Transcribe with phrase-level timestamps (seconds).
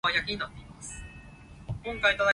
[0.09, 2.25] 山水豆腐花